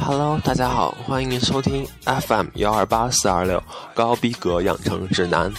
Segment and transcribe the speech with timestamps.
[0.00, 3.62] Hello，大家好，欢迎收听 FM 幺二八四二六
[3.94, 5.52] 高逼格养成指南。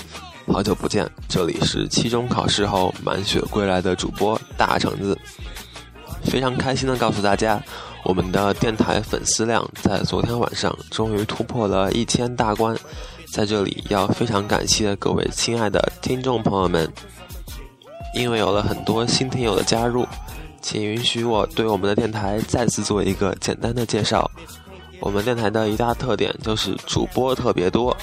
[0.47, 5.17] 好久不见，这里是期中考试后满血归来的主播大橙子。
[6.25, 7.61] 非常开心的告诉大家，
[8.03, 12.77] 我们的电台粉丝量在昨天晚上终于突破了一千大关。
[13.33, 16.87] 在这里要非常感谢各位亲爱的听众朋友们，
[18.13, 20.05] 因为有了很多新听友的加入。
[20.61, 24.29] 请允许我对我们的电台再次做一个简单的介绍。
[24.99, 27.97] 我们电台的一大特点就是主播特别多。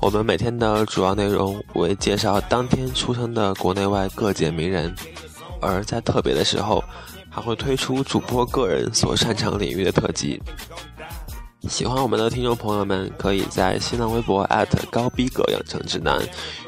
[0.00, 4.94] 我们每天的主要内容为介绍当天出生的国内外各界名人，
[5.60, 6.82] 而在特别的时候，
[7.28, 10.40] 还会推出主播个人所擅长领域的特辑。
[11.68, 14.48] 喜欢我们的听众朋友们，可以在新浪微博
[14.90, 16.20] 高逼格养成指南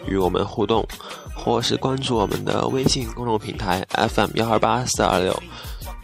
[0.07, 0.87] 与我们互动。
[1.35, 5.43] 或是关注我们的微信公众平台 FM 幺二八四二六，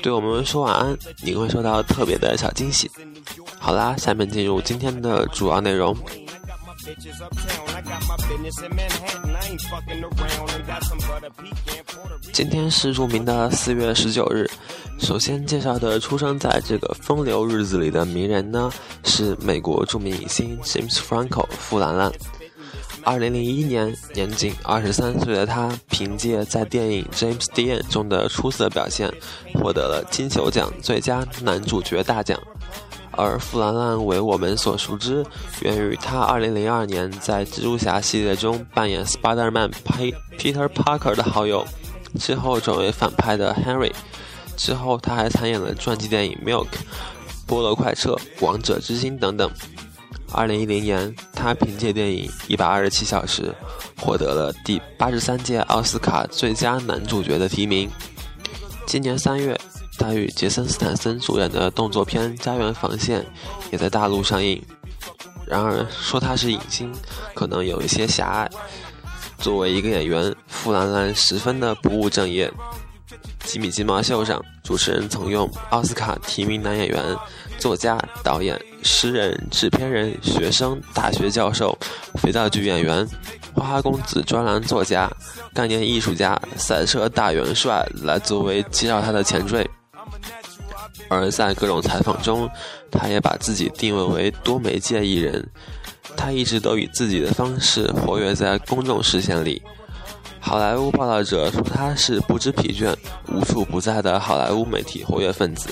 [0.02, 2.90] 对我们说晚安，你会收到特别的小惊喜。
[3.56, 5.94] 好啦，下面进入今天的主要内容。
[12.32, 14.48] 今天是著名的四月十九日，
[14.98, 18.70] 首先介绍的出生在这个风流日子里的名人呢，
[19.04, 22.10] 是美国著名影星 James Franco 富兰兰。
[23.04, 29.12] 二零零一年，年仅二十三岁的他，凭借在电影《James Dean》中的出色表现，
[29.54, 32.38] 获得了金球奖最佳男主角大奖。
[33.18, 35.26] 而富兰兰为我们所熟知，
[35.62, 39.72] 源于他二零零二年在蜘蛛侠系列中扮演 Spider-Man
[40.38, 41.66] Peter Parker 的好友，
[42.20, 43.92] 之后转为反派的 Henry。
[44.56, 46.66] 之后他还参演了传记电影《Milk》、
[47.48, 49.50] 《菠萝快车》、《王者之心》等等。
[50.32, 53.54] 二零一零年，他凭借电影《一百二十七小时》
[54.00, 57.90] 获得了第八十三届奥斯卡最佳男主角的提名。
[58.86, 59.58] 今年三月，
[59.98, 63.20] 他与杰森·斯坦森主演的动作片《家园防线》
[63.72, 64.62] 也在大陆上映。
[65.46, 66.92] 然而，说他是影星，
[67.34, 68.48] 可能有一些狭隘。
[69.38, 72.48] 作为一个演员，傅兰兰十分的不务正业。
[73.44, 77.16] 《吉米金毛秀》上，主持人曾用奥斯卡提名男演员。
[77.58, 81.76] 作家、导演、诗人、制片人、学生、大学教授、
[82.22, 83.04] 肥皂剧演员、
[83.52, 85.10] 花花公子专栏作家、
[85.52, 89.68] 概念艺术家、赛车大元帅来作为介绍他的前缀。
[91.08, 92.48] 而在各种采访中，
[92.90, 95.48] 他也把自己定位为多媒介艺人。
[96.16, 99.62] 他一直都以自己的方式活跃在公众视线里。
[100.40, 102.94] 好莱坞报道者说他是不知疲倦、
[103.28, 105.68] 无处不在的好莱坞媒体活跃分子。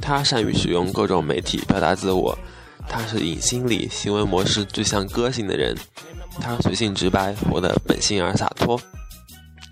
[0.00, 2.38] 他善于使用各种媒体表达自我，
[2.88, 5.76] 他是影星里行为模式最像歌星的人。
[6.40, 8.80] 他随性直白，活得本性而洒脱。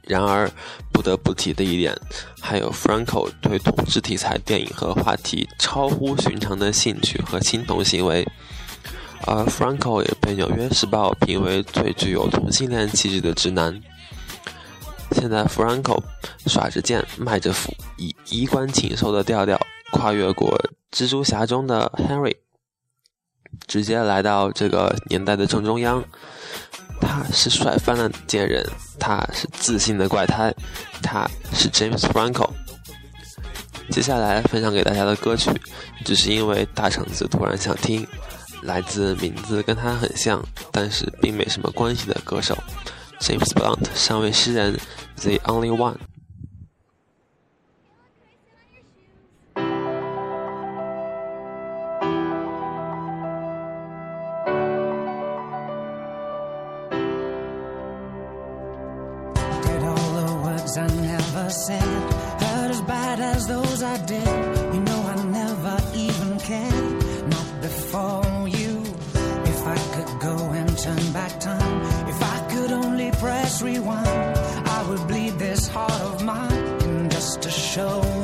[0.06, 0.50] 然而，
[0.93, 1.94] 不得不提的一点，
[2.41, 8.27] 还有 Franco 对同志题材电影和话题超乎寻常的兴趣和青铜行为。
[9.27, 13.83] 而 Franco 也被《纽约时报》评为最具有同性恋气质的直男。
[15.12, 16.00] 现在，Franco
[16.47, 19.61] 耍着剑，卖着斧，以衣冠禽兽的调调。
[19.93, 20.59] 跨越过
[20.91, 22.34] 蜘蛛侠中的 Henry，
[23.69, 26.05] 直接来到这个年代的正中央。
[27.00, 28.66] 他是帅翻了的贱人，
[28.98, 30.54] 他是自信的怪胎，
[31.02, 32.50] 他是 James Franco。
[33.90, 35.50] 接下来分享给大家的歌曲，
[36.04, 38.06] 只是因为大橙子突然想听，
[38.62, 40.42] 来自名字跟他很像，
[40.72, 42.56] 但是并没什么关系的歌手
[43.20, 44.76] James Blunt 上位诗人
[45.20, 45.96] The Only One。
[69.76, 74.08] I could go and turn back time, if I could only press rewind,
[74.76, 78.15] I would bleed this heart of mine just to show.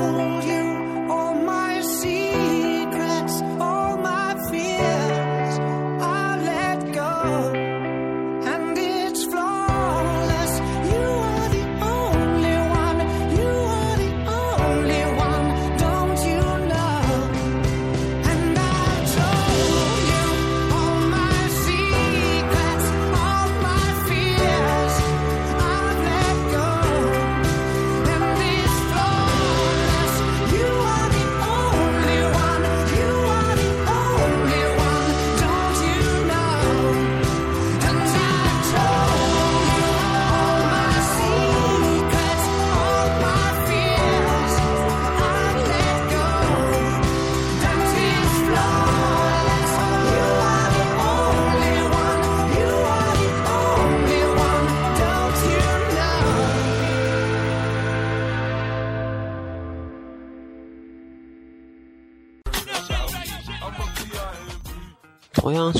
[0.00, 0.29] You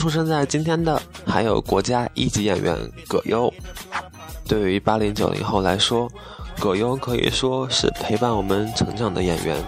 [0.01, 2.75] 出生在今天的还有国家一级演员
[3.07, 3.53] 葛优。
[4.49, 6.11] 对于八零九零后来说，
[6.59, 9.63] 葛优可以说是陪伴我们成长的演员。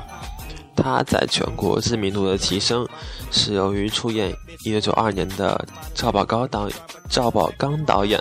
[0.75, 2.89] 他在全国知名度的提升，
[3.31, 4.35] 是由于出演
[4.65, 5.63] 一九九二年的
[5.95, 6.67] 赵宝刚导
[7.11, 8.19] 赵宝刚导演、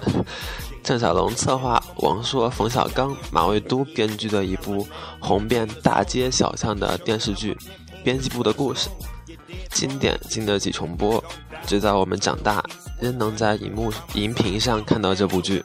[0.83, 4.85] 郑晓龙策划、王朔、冯小刚、马未都编剧的一部
[5.21, 7.53] 红遍大街小巷的电视剧
[8.03, 8.89] 《编辑部的故事》。
[9.73, 11.23] 经典经得起重播，
[11.65, 12.63] 直到我们长大，
[12.99, 15.63] 仍能在荧幕荧屏上看到这部剧。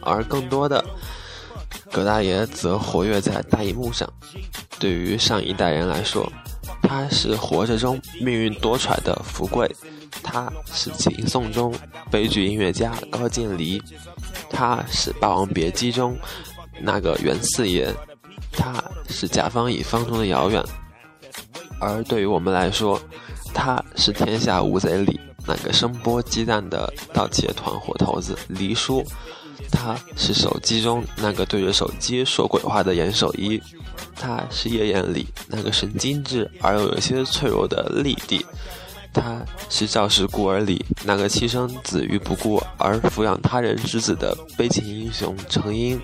[0.00, 0.84] 而更多的，
[1.90, 4.08] 葛大爷则活跃在大荧幕上。
[4.78, 6.30] 对于上一代人来说，
[6.82, 9.70] 他是活着中命运多舛的福贵，
[10.22, 11.72] 他是情颂中
[12.10, 13.80] 悲剧音乐家高渐离，
[14.50, 16.16] 他是《霸王别姬》中
[16.80, 17.94] 那个袁四爷，
[18.52, 20.62] 他是甲方乙方中的遥远。
[21.82, 23.00] 而对于我们来说，
[23.52, 29.04] 他是《天下无贼》里那个声波激荡的盗窃团伙头子黎叔，
[29.70, 33.60] 他是手机中那个对着手机说鬼话的严守一，
[34.14, 38.46] 他是夜宴里那个神经质而又有些脆弱的丽弟，
[39.12, 46.00] 他是赵氏孤儿里那个牺牲子于不顾而抚养他人之子的悲情英雄程英。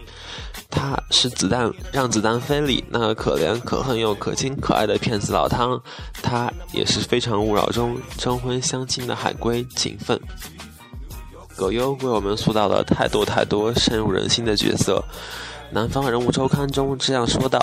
[0.80, 5.82] 他是子弹让子弹飞里那个可怜可恨又可亲可爱的骗子老汤，
[6.22, 10.16] 他也是非诚勿扰中征婚相亲的海龟勤奋。
[11.56, 15.02] 葛优为我们塑造了太多太多深入人心的角色。
[15.72, 17.58] 南方人物周刊中这样说道：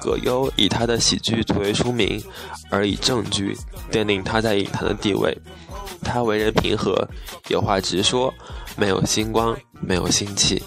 [0.00, 2.22] 葛优以他的喜剧最为出名，
[2.70, 3.58] 而以正剧
[3.90, 5.36] 奠定他在影坛的地位。
[6.04, 7.08] 他为人平和，
[7.48, 8.32] 有话直说，
[8.76, 10.62] 没有星光，没有心气。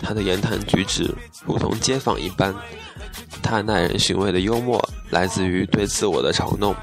[0.00, 1.12] 他的言谈举止
[1.44, 2.54] 如同街坊一般，
[3.42, 6.74] 他耐人寻味的幽默来自于对自我的嘲弄，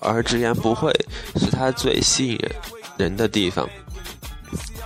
[0.00, 0.92] 而直言不讳
[1.36, 2.38] 是他最吸引
[2.96, 3.68] 人人的地方。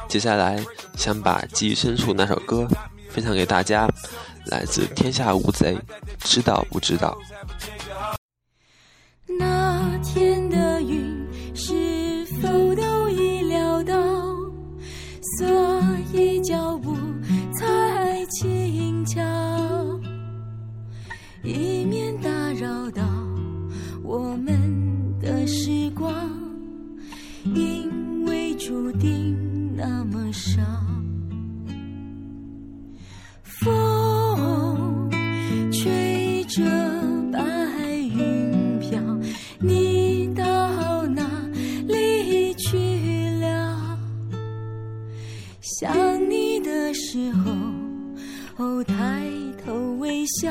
[0.09, 0.63] 接下来
[0.97, 2.69] 想把《记忆深处》那首歌
[3.09, 3.89] 分享给大家，
[4.47, 5.75] 来自《天下无贼》，
[6.19, 7.17] 知道不知道？
[9.39, 11.22] 那天的云
[12.43, 13.95] 都都已料到？
[15.39, 15.49] 所
[16.13, 16.95] 以脚步
[17.55, 19.21] 才轻巧，
[21.43, 23.03] 以免打扰到
[24.03, 24.53] 我们
[25.21, 26.13] 的时光，
[27.45, 29.37] 因为注定
[29.75, 30.61] 那么少。
[47.13, 47.53] 时候，
[48.57, 49.29] 哦，抬
[49.63, 50.51] 头微笑，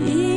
[0.00, 0.35] 一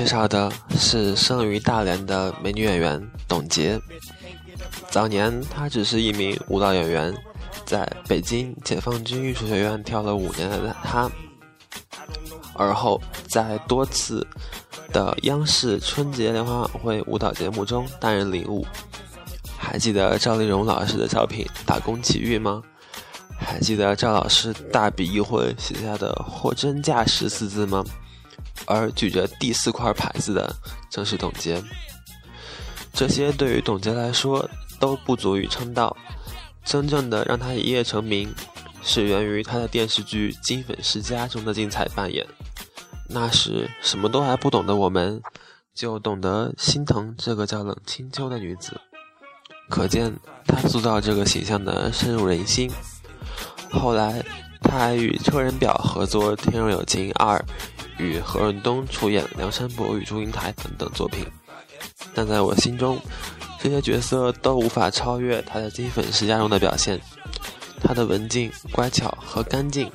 [0.00, 3.78] 介绍的是生于大连的美女演员董洁。
[4.88, 7.14] 早年她只是一名舞蹈演员，
[7.66, 11.10] 在北京解放军艺术学院跳了五年的她，
[12.54, 14.26] 而后在多次
[14.90, 18.66] 的央视春节联欢晚会舞蹈节目中担任领舞。
[19.58, 22.62] 还记得赵丽蓉老师的小品《打工奇遇》吗？
[23.38, 27.84] 还记得赵老师大笔一挥写下的“货真价实”四字吗？
[28.66, 30.54] 而举着第四块牌子的
[30.90, 31.62] 正是董洁。
[32.92, 34.48] 这些对于董洁来说
[34.78, 35.96] 都不足以称道，
[36.64, 38.34] 真正的让她一夜成名，
[38.82, 42.26] 是源于她的电视剧《金粉世家》中的精彩扮演。
[43.08, 45.22] 那时什么都还不懂的我们，
[45.74, 48.80] 就懂得心疼这个叫冷清秋的女子。
[49.68, 50.12] 可见
[50.46, 52.70] 她塑造这个形象的深入人心。
[53.70, 54.20] 后来，
[54.60, 57.38] 她还与车仁表合作《天若有情二》。
[58.00, 61.26] 与何润东出演《梁山伯与祝英台》等等作品，
[62.14, 62.98] 但在我心中，
[63.62, 66.98] 这些角色都无法超越他的《金粉世家》中的表现。
[67.82, 69.90] 他的文静、乖巧和干净，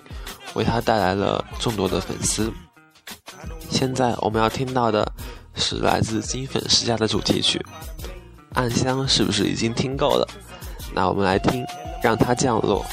[0.56, 2.52] 为他带来了众多的粉丝。
[3.70, 5.08] 现在我们要听到的
[5.56, 7.60] 是来自《金粉世家》的主题曲
[8.54, 10.28] 《暗香》，是不是已经听够了？
[10.94, 11.64] 那我们来听
[12.02, 12.84] 《让它降落》。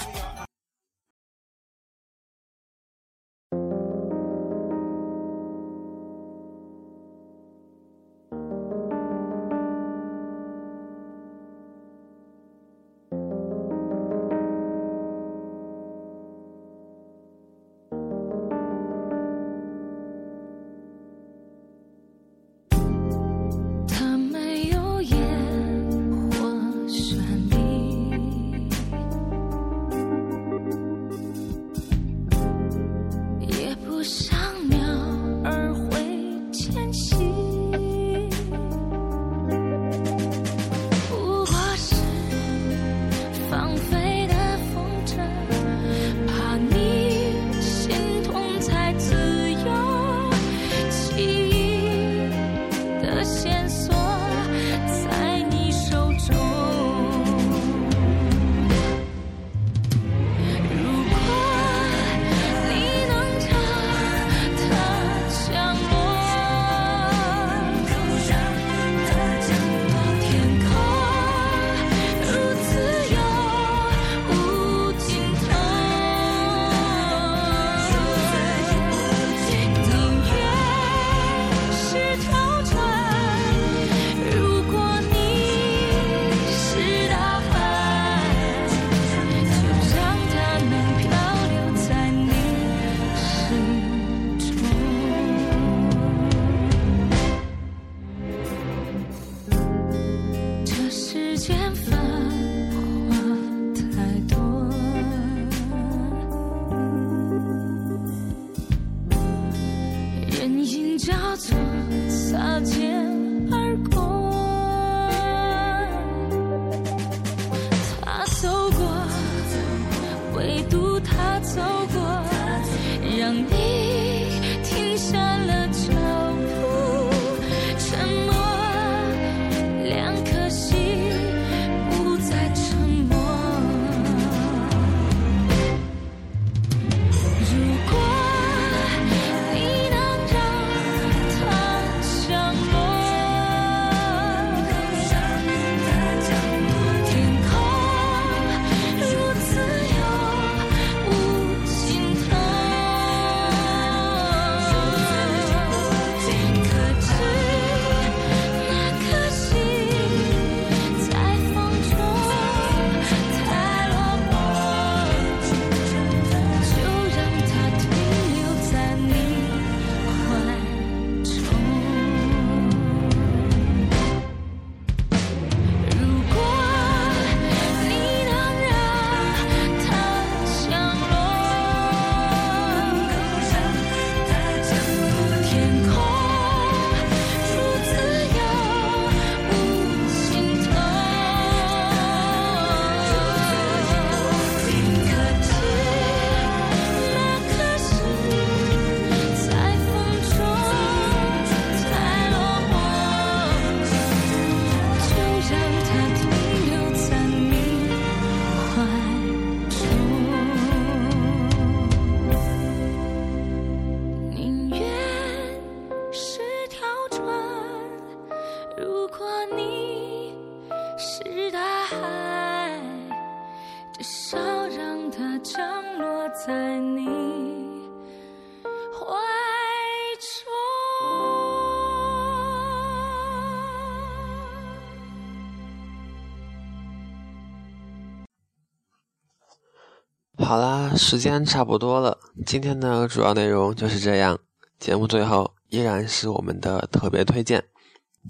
[240.96, 244.38] 时间差不多了，今天的主要内容就是这样。
[244.78, 247.64] 节目最后依然是我们的特别推荐，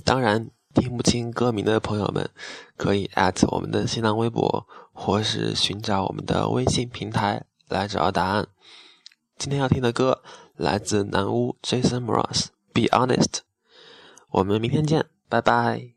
[0.04, 2.28] 当然听不清歌名的朋友们，
[2.76, 3.10] 可以
[3.50, 8.46] 我们的新浪微博或是寻找我们的微信平台来找到答案。
[9.38, 10.22] 今天要听的歌
[10.56, 13.16] 来自南屋 Jason Mraz，《Be Honest》。
[14.30, 15.91] 我们明天见，拜拜。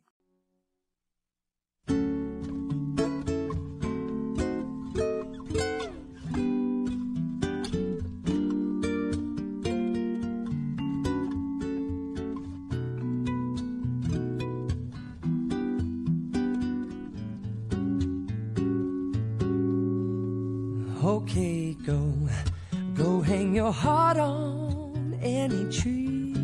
[23.66, 26.36] Your heart on any tree.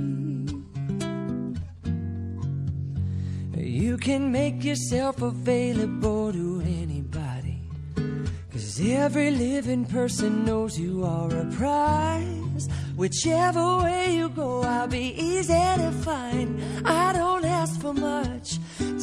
[3.56, 7.62] You can make yourself available to anybody.
[8.52, 12.68] Cause every living person knows you are a prize.
[12.96, 15.54] Whichever way you go, I'll be easy
[15.84, 16.60] to find.
[16.84, 18.58] I don't ask for much,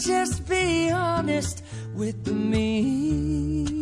[0.05, 1.63] just be honest
[1.95, 3.78] with me.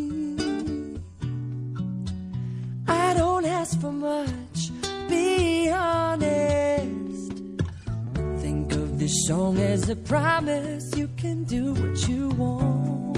[3.61, 4.59] Ask for much,
[5.09, 7.33] be honest.
[8.43, 13.17] Think of this song as a promise you can do what you want.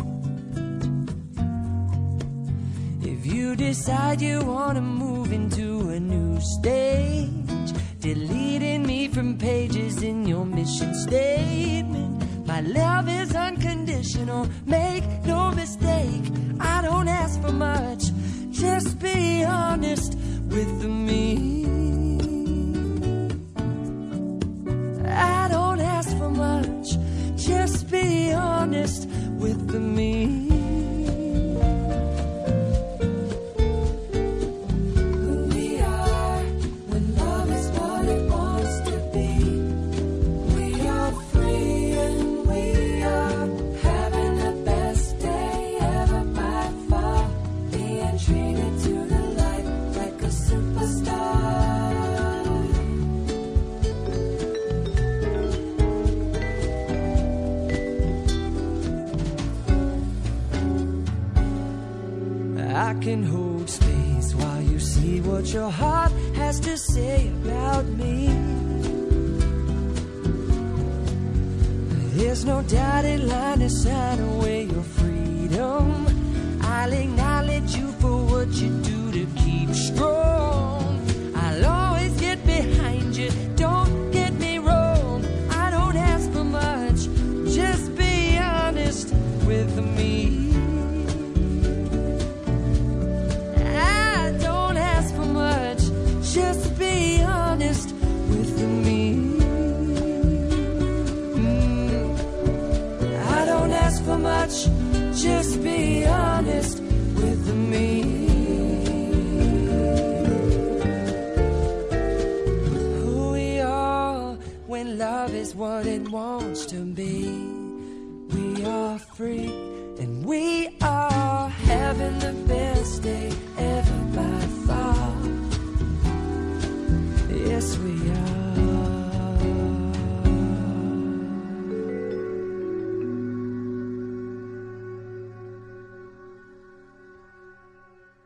[3.03, 10.05] If you decide you want to move into a new stage, deleting me from pages
[10.05, 12.47] in your mission statement.
[12.47, 16.27] My love is unconditional, make no mistake.
[16.61, 18.05] I don't ask for much,
[18.53, 20.19] just be honest
[20.59, 21.65] with me.
[25.07, 26.87] I don't ask for much,
[27.37, 30.18] just be honest with me.
[63.09, 68.27] Can hold space while you see what your heart has to say about me.
[72.19, 75.87] There's no dotted line to sign away your freedom.
[76.61, 79.08] I'll acknowledge you for what you do